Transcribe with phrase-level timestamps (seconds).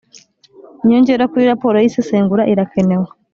[0.83, 3.07] inyongera kuri raporo y isesengura irakenewe